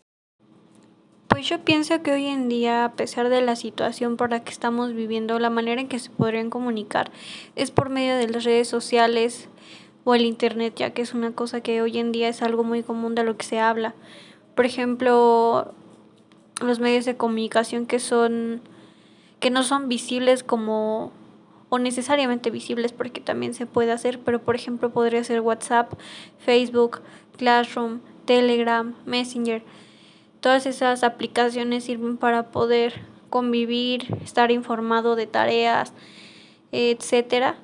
Pues 1.28 1.48
yo 1.48 1.64
pienso 1.64 2.02
que 2.02 2.12
hoy 2.12 2.26
en 2.26 2.50
día, 2.50 2.84
a 2.84 2.92
pesar 2.92 3.30
de 3.30 3.40
la 3.40 3.56
situación 3.56 4.18
por 4.18 4.30
la 4.30 4.44
que 4.44 4.52
estamos 4.52 4.92
viviendo, 4.92 5.38
la 5.38 5.48
manera 5.48 5.80
en 5.80 5.88
que 5.88 5.98
se 5.98 6.10
podrían 6.10 6.50
comunicar 6.50 7.10
es 7.56 7.70
por 7.70 7.88
medio 7.88 8.16
de 8.16 8.28
las 8.28 8.44
redes 8.44 8.68
sociales 8.68 9.48
o 10.04 10.14
el 10.14 10.24
Internet, 10.24 10.74
ya 10.76 10.90
que 10.90 11.02
es 11.02 11.14
una 11.14 11.32
cosa 11.32 11.60
que 11.60 11.82
hoy 11.82 11.98
en 11.98 12.12
día 12.12 12.28
es 12.28 12.42
algo 12.42 12.64
muy 12.64 12.82
común 12.82 13.14
de 13.14 13.24
lo 13.24 13.36
que 13.36 13.44
se 13.44 13.60
habla. 13.60 13.94
Por 14.54 14.66
ejemplo, 14.66 15.72
los 16.60 16.80
medios 16.80 17.04
de 17.04 17.16
comunicación 17.16 17.86
que 17.86 17.98
son 17.98 18.60
que 19.40 19.50
no 19.50 19.64
son 19.64 19.88
visibles 19.88 20.44
como 20.44 21.10
o 21.68 21.78
necesariamente 21.78 22.50
visibles 22.50 22.92
porque 22.92 23.20
también 23.20 23.54
se 23.54 23.66
puede 23.66 23.90
hacer, 23.90 24.20
pero 24.20 24.40
por 24.40 24.54
ejemplo 24.54 24.90
podría 24.90 25.24
ser 25.24 25.40
WhatsApp, 25.40 25.92
Facebook, 26.38 27.00
Classroom, 27.38 28.00
Telegram, 28.24 28.94
Messenger. 29.04 29.62
Todas 30.40 30.66
esas 30.66 31.02
aplicaciones 31.02 31.84
sirven 31.84 32.18
para 32.18 32.50
poder 32.50 33.00
convivir, 33.30 34.16
estar 34.22 34.50
informado 34.50 35.16
de 35.16 35.26
tareas, 35.26 35.92
etcétera, 36.70 37.56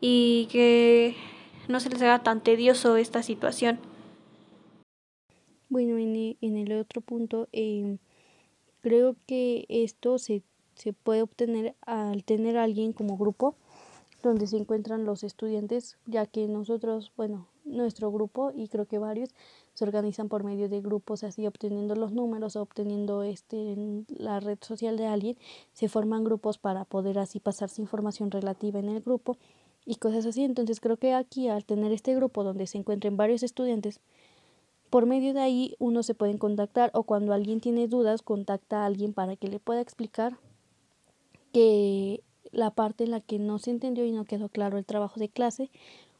y 0.00 0.46
que 0.52 1.16
no 1.68 1.80
se 1.80 1.90
les 1.90 2.02
haga 2.02 2.22
tan 2.22 2.42
tedioso 2.42 2.96
esta 2.96 3.22
situación. 3.22 3.78
Bueno, 5.68 5.96
en, 5.96 6.56
el 6.56 6.72
otro 6.72 7.00
punto, 7.00 7.48
em, 7.52 7.98
creo 8.82 9.16
que 9.26 9.64
esto 9.68 10.18
se, 10.18 10.42
se 10.74 10.92
puede 10.92 11.22
obtener 11.22 11.74
al 11.80 12.24
tener 12.24 12.58
a 12.58 12.64
alguien 12.64 12.92
como 12.92 13.16
grupo 13.16 13.54
donde 14.22 14.46
se 14.46 14.56
encuentran 14.56 15.04
los 15.04 15.24
estudiantes, 15.24 15.96
ya 16.06 16.26
que 16.26 16.46
nosotros, 16.46 17.12
bueno, 17.16 17.48
nuestro 17.64 18.10
grupo 18.10 18.52
y 18.54 18.68
creo 18.68 18.86
que 18.86 18.98
varios 18.98 19.30
se 19.74 19.84
organizan 19.84 20.28
por 20.28 20.44
medio 20.44 20.68
de 20.68 20.80
grupos 20.80 21.24
así 21.24 21.46
obteniendo 21.46 21.94
los 21.94 22.12
números 22.12 22.56
obteniendo 22.56 23.22
este 23.22 23.72
en 23.72 24.06
la 24.08 24.40
red 24.40 24.58
social 24.60 24.96
de 24.96 25.06
alguien 25.06 25.38
se 25.72 25.88
forman 25.88 26.24
grupos 26.24 26.58
para 26.58 26.84
poder 26.84 27.18
así 27.18 27.40
pasarse 27.40 27.80
información 27.80 28.30
relativa 28.30 28.80
en 28.80 28.88
el 28.88 29.00
grupo 29.00 29.36
y 29.84 29.96
cosas 29.96 30.26
así. 30.26 30.44
Entonces 30.44 30.80
creo 30.80 30.96
que 30.96 31.14
aquí 31.14 31.48
al 31.48 31.64
tener 31.64 31.92
este 31.92 32.14
grupo 32.14 32.44
donde 32.44 32.66
se 32.66 32.78
encuentren 32.78 33.16
varios 33.16 33.42
estudiantes 33.42 34.00
por 34.92 35.06
medio 35.06 35.32
de 35.32 35.40
ahí 35.40 35.74
uno 35.78 36.02
se 36.02 36.14
pueden 36.14 36.36
contactar 36.36 36.90
o 36.92 37.04
cuando 37.04 37.32
alguien 37.32 37.60
tiene 37.60 37.88
dudas 37.88 38.20
contacta 38.20 38.82
a 38.82 38.86
alguien 38.86 39.14
para 39.14 39.36
que 39.36 39.48
le 39.48 39.58
pueda 39.58 39.80
explicar 39.80 40.36
que 41.50 42.22
la 42.50 42.70
parte 42.70 43.04
en 43.04 43.10
la 43.10 43.20
que 43.20 43.38
no 43.38 43.58
se 43.58 43.70
entendió 43.70 44.04
y 44.04 44.12
no 44.12 44.26
quedó 44.26 44.50
claro 44.50 44.76
el 44.76 44.84
trabajo 44.84 45.18
de 45.18 45.30
clase 45.30 45.70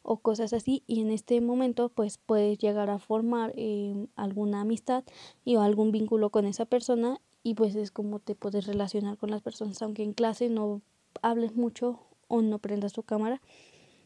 o 0.02 0.16
cosas 0.16 0.54
así. 0.54 0.82
Y 0.86 1.02
en 1.02 1.10
este 1.10 1.38
momento 1.42 1.90
pues 1.90 2.16
puedes 2.16 2.56
llegar 2.56 2.88
a 2.88 2.98
formar 2.98 3.52
em, 3.56 4.06
alguna 4.16 4.62
amistad 4.62 5.04
y 5.44 5.56
o 5.56 5.60
algún 5.60 5.92
vínculo 5.92 6.30
con 6.30 6.46
esa 6.46 6.64
persona 6.64 7.20
y 7.42 7.52
pues 7.52 7.74
es 7.74 7.90
como 7.90 8.20
te 8.20 8.34
puedes 8.34 8.66
relacionar 8.66 9.18
con 9.18 9.30
las 9.30 9.42
personas 9.42 9.82
aunque 9.82 10.02
en 10.02 10.14
clase 10.14 10.48
no 10.48 10.80
hables 11.20 11.54
mucho 11.56 11.98
o 12.32 12.42
no 12.42 12.58
prendas 12.58 12.92
tu 12.92 13.02
cámara 13.02 13.40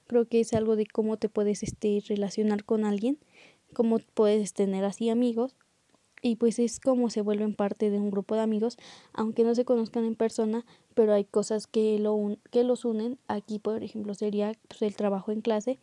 creo 0.07 0.27
que 0.27 0.41
es 0.41 0.53
algo 0.53 0.77
de 0.77 0.87
cómo 0.87 1.17
te 1.17 1.29
puedes 1.29 1.63
este 1.63 2.03
relacionar 2.07 2.65
con 2.65 2.85
alguien 2.85 3.19
cómo 3.73 3.99
puedes 4.15 4.53
tener 4.53 4.85
así 4.85 5.09
amigos 5.11 5.55
y 6.23 6.37
pues 6.37 6.59
es 6.59 6.81
como 6.81 7.11
se 7.11 7.21
vuelven 7.21 7.55
parte 7.55 7.91
de 7.91 7.99
un 7.99 8.11
grupo 8.11 8.35
de 8.35 8.41
amigos, 8.41 8.79
aunque 9.13 9.45
no 9.45 9.55
se 9.55 9.65
conozcan 9.65 10.05
en 10.05 10.17
persona, 10.17 10.65
pero 10.95 11.13
hay 11.13 11.25
cosas 11.25 11.67
que, 11.67 11.99
lo 11.99 12.37
que 12.51 12.65
los 12.65 12.85
unen. 12.85 13.19
Aquí, 13.29 13.59
por 13.59 13.83
ejemplo, 13.83 14.15
sería 14.15 14.53
pues, 14.67 14.83
el 14.83 14.97
trabajo 14.97 15.31
en 15.31 15.41
clase, 15.41 15.79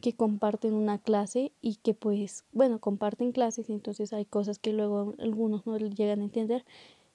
que 0.00 0.12
comparten 0.12 0.74
una 0.74 0.98
clase 0.98 1.52
y 1.62 1.76
que 1.76 1.94
pues, 1.94 2.44
bueno, 2.52 2.80
comparten 2.80 3.32
clases, 3.32 3.70
entonces 3.70 4.12
hay 4.12 4.24
cosas 4.24 4.58
que 4.58 4.72
luego 4.72 5.14
algunos 5.18 5.66
no 5.66 5.78
llegan 5.78 6.20
a 6.20 6.24
entender, 6.24 6.64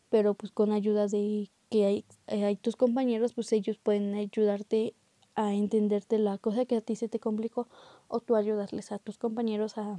pero 0.09 0.33
pues 0.33 0.51
con 0.51 0.71
ayuda 0.71 1.07
de 1.07 1.49
que 1.71 1.85
hay, 1.85 2.05
hay 2.27 2.57
tus 2.57 2.75
compañeros, 2.75 3.33
pues 3.33 3.51
ellos 3.53 3.77
pueden 3.77 4.13
ayudarte 4.13 4.93
a 5.35 5.53
entenderte 5.53 6.19
la 6.19 6.37
cosa 6.37 6.65
que 6.65 6.75
a 6.75 6.81
ti 6.81 6.97
se 6.97 7.07
te 7.07 7.17
complicó 7.17 7.69
o 8.09 8.19
tú 8.19 8.35
ayudarles 8.35 8.91
a 8.91 8.99
tus 8.99 9.17
compañeros 9.17 9.77
a 9.77 9.97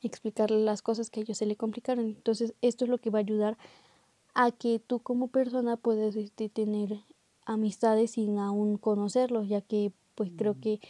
explicarle 0.00 0.60
las 0.60 0.80
cosas 0.80 1.10
que 1.10 1.20
a 1.20 1.22
ellos 1.24 1.38
se 1.38 1.46
le 1.46 1.56
complicaron. 1.56 2.06
Entonces, 2.06 2.54
esto 2.62 2.84
es 2.84 2.90
lo 2.90 2.98
que 2.98 3.10
va 3.10 3.18
a 3.18 3.22
ayudar 3.22 3.58
a 4.32 4.52
que 4.52 4.78
tú 4.78 5.00
como 5.00 5.26
persona 5.26 5.76
puedas 5.76 6.14
este, 6.14 6.48
tener 6.48 7.00
amistades 7.44 8.12
sin 8.12 8.38
aún 8.38 8.78
conocerlos, 8.78 9.48
ya 9.48 9.62
que 9.62 9.90
pues 10.14 10.30
creo 10.36 10.54
que 10.60 10.80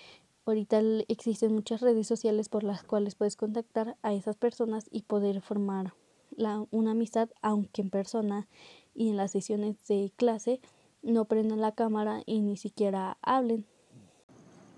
ahorita 0.45 0.83
existen 1.09 1.55
muchas 1.55 1.81
redes 1.81 2.07
sociales 2.07 2.51
por 2.51 2.65
las 2.65 2.83
cuales 2.83 3.15
puedes 3.15 3.37
contactar 3.37 3.97
a 4.03 4.13
esas 4.13 4.37
personas 4.37 4.89
y 4.91 5.03
poder 5.03 5.41
formar 5.41 5.95
la, 6.37 6.67
una 6.71 6.91
amistad, 6.91 7.31
aunque 7.41 7.81
en 7.81 7.89
persona 7.89 8.47
y 8.95 9.09
en 9.09 9.17
las 9.17 9.33
sesiones 9.33 9.77
de 9.89 10.13
clase 10.17 10.61
no 11.03 11.25
prendan 11.25 11.61
la 11.61 11.73
cámara 11.73 12.23
y 12.27 12.41
ni 12.41 12.57
siquiera 12.57 13.17
hablen. 13.23 13.67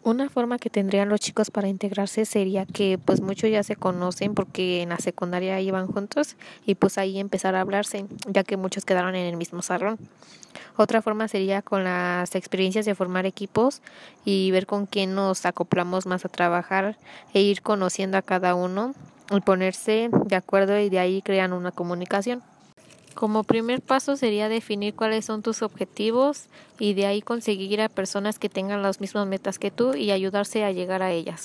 Una 0.04 0.28
forma 0.28 0.58
que 0.58 0.68
tendrían 0.68 1.08
los 1.08 1.20
chicos 1.20 1.52
para 1.52 1.68
integrarse 1.68 2.24
sería 2.24 2.66
que 2.66 2.98
pues 2.98 3.20
muchos 3.20 3.50
ya 3.50 3.62
se 3.62 3.76
conocen 3.76 4.34
porque 4.34 4.82
en 4.82 4.88
la 4.88 4.98
secundaria 4.98 5.60
iban 5.60 5.86
juntos 5.86 6.34
y 6.66 6.74
pues 6.74 6.98
ahí 6.98 7.20
empezar 7.20 7.54
a 7.54 7.60
hablarse, 7.60 8.06
ya 8.26 8.42
que 8.42 8.56
muchos 8.56 8.84
quedaron 8.84 9.14
en 9.14 9.26
el 9.26 9.36
mismo 9.36 9.62
salón. 9.62 9.98
Otra 10.76 11.02
forma 11.02 11.28
sería 11.28 11.62
con 11.62 11.84
las 11.84 12.34
experiencias 12.34 12.84
de 12.84 12.96
formar 12.96 13.26
equipos 13.26 13.80
y 14.24 14.50
ver 14.50 14.66
con 14.66 14.86
quién 14.86 15.14
nos 15.14 15.46
acoplamos 15.46 16.06
más 16.06 16.24
a 16.24 16.28
trabajar 16.28 16.98
e 17.32 17.40
ir 17.40 17.62
conociendo 17.62 18.16
a 18.18 18.22
cada 18.22 18.56
uno 18.56 18.94
y 19.30 19.40
ponerse 19.40 20.10
de 20.26 20.34
acuerdo 20.34 20.80
y 20.80 20.88
de 20.88 20.98
ahí 20.98 21.22
crean 21.22 21.52
una 21.52 21.70
comunicación. 21.70 22.42
Como 23.14 23.44
primer 23.44 23.80
paso 23.80 24.16
sería 24.16 24.48
definir 24.48 24.94
cuáles 24.94 25.24
son 25.24 25.42
tus 25.42 25.62
objetivos 25.62 26.46
y 26.78 26.94
de 26.94 27.06
ahí 27.06 27.22
conseguir 27.22 27.80
a 27.80 27.88
personas 27.88 28.38
que 28.38 28.48
tengan 28.48 28.82
las 28.82 29.00
mismas 29.00 29.26
metas 29.26 29.58
que 29.58 29.70
tú 29.70 29.94
y 29.94 30.10
ayudarse 30.10 30.64
a 30.64 30.72
llegar 30.72 31.02
a 31.02 31.12
ellas. 31.12 31.44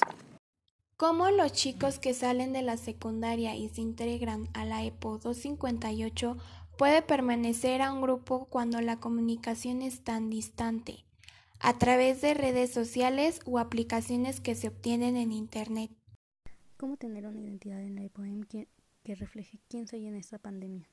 ¿Cómo 0.98 1.30
los 1.30 1.54
chicos 1.54 2.00
que 2.00 2.16
salen 2.16 2.54
de 2.54 2.64
la 2.64 2.76
secundaria 2.76 3.56
y 3.56 3.70
se 3.70 3.82
integran 3.82 4.50
a 4.54 4.66
la 4.66 4.84
EPO 4.84 5.20
258 5.20 6.38
puede 6.76 7.04
permanecer 7.04 7.84
a 7.84 7.94
un 7.94 8.02
grupo 8.02 8.46
cuando 8.46 8.82
la 8.82 9.00
comunicación 9.00 9.84
es 9.84 10.04
tan 10.04 10.32
distante? 10.32 11.06
A 11.60 11.78
través 11.78 12.22
de 12.22 12.34
redes 12.34 12.72
sociales 12.72 13.42
o 13.46 13.60
aplicaciones 13.60 14.42
que 14.42 14.56
se 14.56 14.70
obtienen 14.70 15.18
en 15.18 15.32
Internet. 15.32 15.92
¿Cómo 16.78 16.98
tener 16.98 17.28
una 17.28 17.42
identidad 17.42 17.82
en 17.82 17.96
la 17.96 18.04
EPO 18.04 18.24
que, 18.50 18.68
que 19.04 19.16
refleje 19.16 19.60
quién 19.68 19.88
soy 19.88 20.08
en 20.08 20.16
esta 20.16 20.40
pandemia? 20.40 20.88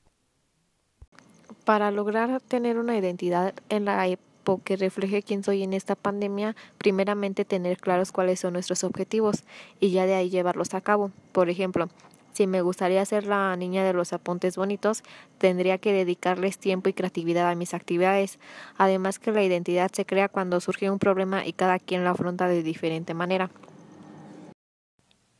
Para 1.65 1.91
lograr 1.91 2.41
tener 2.41 2.77
una 2.77 2.97
identidad 2.97 3.53
en 3.69 3.85
la 3.85 4.07
época 4.07 4.25
que 4.63 4.75
refleje 4.75 5.23
quién 5.23 5.43
soy 5.43 5.63
en 5.63 5.73
esta 5.73 5.95
pandemia, 5.95 6.55
primeramente 6.77 7.45
tener 7.45 7.77
claros 7.77 8.11
cuáles 8.11 8.39
son 8.39 8.53
nuestros 8.53 8.83
objetivos 8.83 9.43
y 9.79 9.89
ya 9.89 10.05
de 10.05 10.13
ahí 10.13 10.29
llevarlos 10.29 10.75
a 10.75 10.81
cabo. 10.81 11.11
Por 11.31 11.49
ejemplo, 11.49 11.89
si 12.33 12.45
me 12.45 12.61
gustaría 12.61 13.03
ser 13.05 13.25
la 13.25 13.55
niña 13.55 13.83
de 13.83 13.93
los 13.93 14.13
apuntes 14.13 14.55
bonitos, 14.55 15.03
tendría 15.39 15.79
que 15.79 15.93
dedicarles 15.93 16.59
tiempo 16.59 16.89
y 16.89 16.93
creatividad 16.93 17.49
a 17.49 17.55
mis 17.55 17.73
actividades. 17.73 18.39
Además 18.77 19.17
que 19.17 19.31
la 19.31 19.43
identidad 19.43 19.89
se 19.91 20.05
crea 20.05 20.29
cuando 20.29 20.59
surge 20.59 20.91
un 20.91 20.99
problema 20.99 21.45
y 21.45 21.53
cada 21.53 21.79
quien 21.79 22.03
la 22.03 22.11
afronta 22.11 22.47
de 22.47 22.61
diferente 22.61 23.13
manera. 23.13 23.49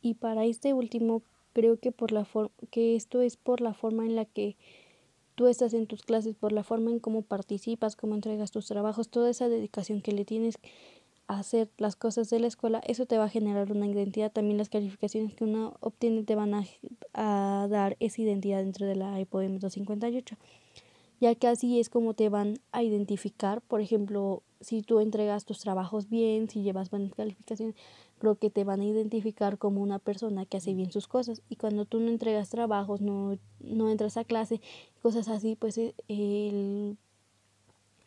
Y 0.02 0.14
para 0.14 0.44
este 0.44 0.72
último, 0.72 1.22
creo 1.52 1.78
que 1.78 1.92
por 1.92 2.12
la 2.12 2.26
que 2.70 2.96
esto 2.96 3.20
es 3.20 3.36
por 3.36 3.60
la 3.60 3.72
forma 3.74 4.04
en 4.04 4.16
la 4.16 4.24
que 4.24 4.56
tú 5.36 5.46
estás 5.46 5.74
en 5.74 5.86
tus 5.86 6.02
clases 6.02 6.34
por 6.34 6.50
la 6.50 6.64
forma 6.64 6.90
en 6.90 6.98
cómo 6.98 7.22
participas, 7.22 7.94
cómo 7.94 8.16
entregas 8.16 8.50
tus 8.50 8.66
trabajos, 8.66 9.08
toda 9.08 9.30
esa 9.30 9.48
dedicación 9.48 10.00
que 10.00 10.12
le 10.12 10.24
tienes 10.24 10.58
a 11.28 11.38
hacer 11.40 11.68
las 11.78 11.94
cosas 11.94 12.30
de 12.30 12.40
la 12.40 12.46
escuela, 12.46 12.80
eso 12.86 13.06
te 13.06 13.18
va 13.18 13.24
a 13.24 13.28
generar 13.28 13.70
una 13.70 13.86
identidad. 13.86 14.32
También 14.32 14.58
las 14.58 14.68
calificaciones 14.68 15.34
que 15.34 15.44
uno 15.44 15.76
obtiene 15.80 16.22
te 16.22 16.34
van 16.34 16.54
a, 16.54 16.64
dar 17.68 17.96
esa 18.00 18.22
identidad 18.22 18.62
dentro 18.62 18.86
de 18.86 18.96
la 18.96 19.20
IPOM 19.20 19.58
258, 19.58 20.36
ya 21.20 21.34
que 21.34 21.48
así 21.48 21.80
es 21.80 21.90
como 21.90 22.14
te 22.14 22.28
van 22.28 22.58
a 22.72 22.82
identificar. 22.82 23.60
Por 23.60 23.80
ejemplo, 23.80 24.42
si 24.60 24.82
tú 24.82 25.00
entregas 25.00 25.44
tus 25.44 25.58
trabajos 25.58 26.08
bien, 26.08 26.48
si 26.48 26.62
llevas 26.62 26.90
buenas 26.90 27.14
calificaciones, 27.14 27.74
creo 28.18 28.36
que 28.36 28.50
te 28.50 28.64
van 28.64 28.80
a 28.80 28.84
identificar 28.84 29.58
como 29.58 29.82
una 29.82 29.98
persona 29.98 30.46
que 30.46 30.56
hace 30.56 30.74
bien 30.74 30.92
sus 30.92 31.06
cosas. 31.08 31.42
Y 31.48 31.56
cuando 31.56 31.84
tú 31.84 32.00
no 32.00 32.08
entregas 32.08 32.50
trabajos, 32.50 33.00
no, 33.00 33.38
no 33.60 33.90
entras 33.90 34.16
a 34.16 34.24
clase, 34.24 34.60
cosas 35.02 35.28
así, 35.28 35.56
pues 35.56 35.78
eh, 35.78 35.94
el, 36.08 36.96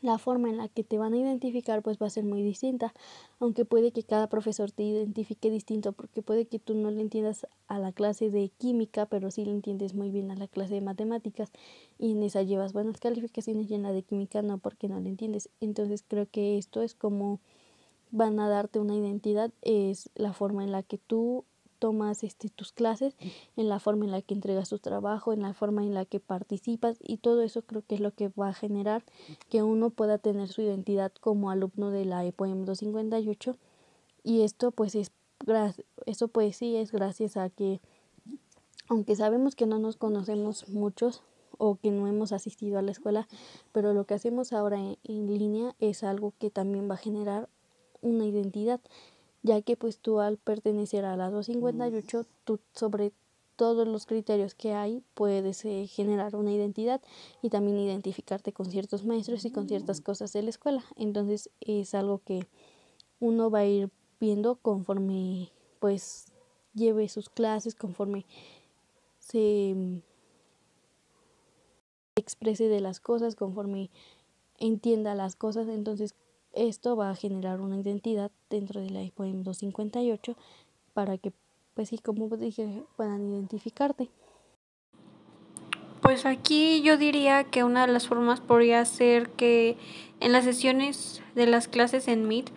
la 0.02 0.18
forma 0.18 0.50
en 0.50 0.58
la 0.58 0.68
que 0.70 0.84
te 0.84 0.98
van 0.98 1.14
a 1.14 1.18
identificar 1.18 1.82
pues 1.82 1.98
va 1.98 2.08
a 2.08 2.10
ser 2.10 2.24
muy 2.24 2.42
distinta. 2.42 2.94
Aunque 3.40 3.66
puede 3.66 3.92
que 3.92 4.04
cada 4.04 4.28
profesor 4.28 4.72
te 4.72 4.84
identifique 4.84 5.52
distinto, 5.52 5.92
porque 5.94 6.22
puede 6.22 6.46
que 6.46 6.60
tú 6.60 6.74
no 6.74 6.92
le 6.92 7.02
entiendas 7.02 7.48
a 7.68 7.80
la 7.80 7.92
clase 7.92 8.30
de 8.30 8.50
química, 8.58 9.06
pero 9.06 9.32
sí 9.32 9.46
le 9.46 9.52
entiendes 9.52 9.94
muy 9.94 10.10
bien 10.10 10.32
a 10.32 10.36
la 10.36 10.48
clase 10.48 10.76
de 10.76 10.82
matemáticas. 10.82 11.52
Y 11.98 12.12
en 12.12 12.24
esa 12.24 12.44
llevas 12.44 12.74
buenas 12.74 13.00
calificaciones 13.00 13.70
y 13.70 13.76
en 13.76 13.84
la 13.84 13.92
de 13.92 14.04
química 14.04 14.42
no, 14.42 14.58
porque 14.58 14.88
no 14.88 15.00
le 15.00 15.10
entiendes. 15.10 15.50
Entonces 15.62 16.04
creo 16.08 16.28
que 16.30 16.58
esto 16.58 16.82
es 16.82 16.96
como 16.96 17.40
van 18.12 18.40
a 18.40 18.50
darte 18.50 18.80
una 18.80 18.96
identidad 18.96 19.52
es 19.62 20.10
la 20.16 20.34
forma 20.34 20.64
en 20.64 20.72
la 20.72 20.84
que 20.84 20.98
tú 20.98 21.46
tomas 21.80 22.24
este, 22.24 22.50
tus 22.50 22.72
clases, 22.74 23.16
en 23.56 23.70
la 23.70 23.80
forma 23.80 24.06
en 24.06 24.12
la 24.12 24.22
que 24.22 24.34
entregas 24.34 24.70
tu 24.70 24.80
trabajo, 24.80 25.34
en 25.34 25.42
la 25.42 25.54
forma 25.54 25.84
en 25.84 25.94
la 25.94 26.06
que 26.06 26.20
participas 26.20 26.98
y 27.02 27.18
todo 27.18 27.42
eso 27.42 27.62
creo 27.64 27.84
que 27.88 27.96
es 27.96 28.02
lo 28.02 28.12
que 28.12 28.30
va 28.30 28.50
a 28.50 28.54
generar 28.54 29.04
que 29.50 29.64
uno 29.64 29.90
pueda 29.90 30.18
tener 30.18 30.50
su 30.50 30.62
identidad 30.62 31.12
como 31.14 31.50
alumno 31.50 31.90
de 31.90 32.06
la 32.06 32.26
EPOEM 32.26 32.66
258 32.66 33.56
y 34.24 34.42
esto 34.42 34.72
pues 34.72 34.96
es 34.96 35.12
eso 36.06 36.28
pues 36.28 36.58
sí 36.58 36.76
es 36.76 36.92
gracias 36.92 37.38
a 37.38 37.50
que 37.50 37.80
aunque 38.90 39.16
sabemos 39.16 39.56
que 39.56 39.66
no 39.66 39.80
nos 39.80 39.96
conocemos 39.96 40.68
muchos 40.68 41.24
o 41.58 41.76
que 41.76 41.92
no 41.92 42.08
hemos 42.08 42.32
asistido 42.32 42.80
a 42.80 42.82
la 42.82 42.92
escuela, 42.92 43.28
pero 43.72 43.94
lo 43.94 44.06
que 44.06 44.14
hacemos 44.14 44.54
ahora 44.54 44.80
en, 44.80 44.98
en 45.04 45.28
línea 45.28 45.76
es 45.80 46.04
algo 46.04 46.34
que 46.40 46.50
también 46.50 46.90
va 46.90 46.96
a 46.96 46.98
generar 46.98 47.50
una 48.02 48.26
identidad, 48.26 48.82
ya 49.44 49.62
que 49.62 49.78
pues 49.78 50.00
tú 50.00 50.20
al 50.20 50.38
pertenecer 50.38 51.06
a 51.06 51.16
la 51.16 51.30
258, 51.30 52.26
tú 52.44 52.60
sobre 52.74 53.12
todos 53.60 53.86
los 53.86 54.06
criterios 54.06 54.56
que 54.56 54.74
hay 54.74 55.04
puedes 55.16 55.66
eh, 55.66 55.86
generar 55.88 56.34
una 56.38 56.54
identidad 56.54 57.02
y 57.42 57.50
también 57.50 57.78
identificarte 57.78 58.54
con 58.54 58.68
ciertos 58.68 59.04
maestros 59.04 59.44
y 59.44 59.52
con 59.52 59.68
ciertas 59.68 60.00
cosas 60.00 60.32
de 60.32 60.44
la 60.44 60.50
escuela. 60.50 60.82
Entonces 60.96 61.50
es 61.60 61.94
algo 61.94 62.22
que 62.24 62.48
uno 63.20 63.52
va 63.52 63.60
a 63.60 63.66
ir 63.66 63.90
viendo 64.18 64.56
conforme 64.56 65.52
pues 65.80 66.28
lleve 66.74 67.10
sus 67.10 67.30
clases, 67.30 67.76
conforme 67.76 68.26
se 69.20 69.76
exprese 72.16 72.70
de 72.70 72.80
las 72.80 73.02
cosas, 73.02 73.36
conforme 73.36 73.90
entienda 74.58 75.16
las 75.16 75.36
cosas. 75.36 75.68
Entonces 75.68 76.16
esto 76.54 76.96
va 76.96 77.10
a 77.10 77.16
generar 77.16 77.62
una 77.62 77.78
identidad 77.78 78.32
dentro 78.50 78.82
de 78.82 78.90
la 78.90 79.04
IPOEM 79.04 79.44
258 79.44 80.36
para 80.94 81.18
que, 81.18 81.32
pues 81.74 81.90
sí, 81.90 81.98
como 81.98 82.28
dije, 82.36 82.84
puedan 82.96 83.26
identificarte. 83.34 84.10
Pues 86.02 86.26
aquí 86.26 86.82
yo 86.82 86.98
diría 86.98 87.44
que 87.44 87.64
una 87.64 87.86
de 87.86 87.94
las 87.94 88.08
formas 88.08 88.40
podría 88.40 88.84
ser 88.86 89.30
que 89.30 89.78
en 90.20 90.32
las 90.32 90.46
sesiones 90.46 91.22
de 91.36 91.46
las 91.46 91.68
clases 91.68 92.08
en 92.08 92.28
Meet, 92.28 92.52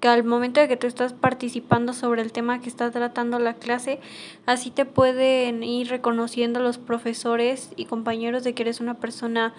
que 0.00 0.08
al 0.08 0.24
momento 0.24 0.60
de 0.60 0.68
que 0.68 0.76
tú 0.76 0.86
estás 0.86 1.14
participando 1.14 1.94
sobre 1.94 2.20
el 2.20 2.32
tema 2.32 2.60
que 2.60 2.68
está 2.68 2.90
tratando 2.90 3.38
la 3.38 3.54
clase, 3.54 3.98
así 4.44 4.70
te 4.70 4.84
pueden 4.84 5.62
ir 5.62 5.88
reconociendo 5.88 6.60
los 6.60 6.76
profesores 6.76 7.70
y 7.76 7.86
compañeros 7.86 8.44
de 8.44 8.54
que 8.54 8.62
eres 8.62 8.80
una 8.80 8.94
persona 8.94 9.54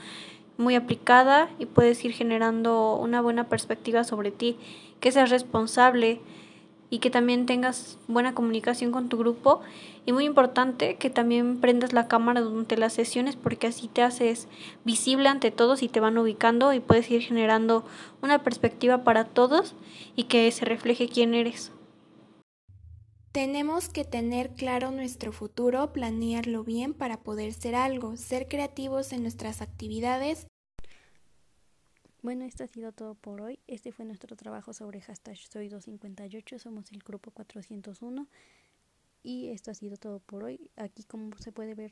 muy 0.57 0.75
aplicada 0.75 1.49
y 1.59 1.65
puedes 1.65 2.03
ir 2.03 2.13
generando 2.13 2.95
una 2.95 3.21
buena 3.21 3.45
perspectiva 3.45 4.03
sobre 4.03 4.31
ti, 4.31 4.57
que 4.99 5.11
seas 5.11 5.29
responsable 5.29 6.19
y 6.89 6.99
que 6.99 7.09
también 7.09 7.45
tengas 7.45 7.97
buena 8.07 8.33
comunicación 8.33 8.91
con 8.91 9.09
tu 9.09 9.17
grupo 9.17 9.61
y 10.05 10.13
muy 10.13 10.23
importante 10.23 10.95
que 10.95 11.09
también 11.09 11.59
prendas 11.59 11.91
la 11.91 12.07
cámara 12.07 12.41
durante 12.41 12.77
las 12.77 12.93
sesiones 12.93 13.35
porque 13.35 13.67
así 13.67 13.89
te 13.89 14.01
haces 14.01 14.47
visible 14.85 15.27
ante 15.27 15.51
todos 15.51 15.83
y 15.83 15.89
te 15.89 15.99
van 15.99 16.17
ubicando 16.17 16.71
y 16.73 16.79
puedes 16.79 17.11
ir 17.11 17.21
generando 17.21 17.83
una 18.21 18.41
perspectiva 18.41 19.03
para 19.03 19.25
todos 19.25 19.75
y 20.15 20.23
que 20.23 20.49
se 20.51 20.63
refleje 20.65 21.09
quién 21.09 21.33
eres. 21.33 21.71
Tenemos 23.31 23.89
que 23.89 24.03
tener 24.03 24.51
claro 24.55 24.91
nuestro 24.91 25.31
futuro, 25.31 25.93
planearlo 25.93 26.63
bien 26.63 26.93
para 26.93 27.21
poder 27.21 27.53
ser 27.53 27.75
algo, 27.75 28.17
ser 28.17 28.47
creativos 28.47 29.11
en 29.13 29.21
nuestras 29.21 29.61
actividades. 29.61 30.47
Bueno, 32.23 32.45
esto 32.45 32.63
ha 32.63 32.67
sido 32.67 32.91
todo 32.91 33.15
por 33.15 33.41
hoy. 33.41 33.59
Este 33.67 33.91
fue 33.91 34.05
nuestro 34.05 34.35
trabajo 34.35 34.73
sobre 34.73 35.01
hashtag 35.01 35.37
soy 35.37 35.69
258, 35.69 36.59
somos 36.59 36.91
el 36.91 36.99
grupo 36.99 37.31
401 37.31 38.27
y 39.23 39.49
esto 39.49 39.71
ha 39.71 39.75
sido 39.75 39.97
todo 39.97 40.19
por 40.19 40.43
hoy. 40.43 40.71
Aquí 40.75 41.03
como 41.03 41.37
se 41.37 41.51
puede 41.51 41.75
ver 41.75 41.91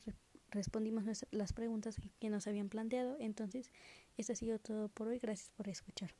respondimos 0.49 1.03
las 1.31 1.53
preguntas 1.53 1.97
que 2.19 2.29
nos 2.29 2.47
habían 2.47 2.69
planteado. 2.69 3.17
Entonces, 3.19 3.71
esto 4.17 4.33
ha 4.33 4.35
sido 4.35 4.59
todo 4.59 4.89
por 4.89 5.07
hoy. 5.07 5.19
Gracias 5.19 5.51
por 5.55 5.67
escuchar. 5.67 6.15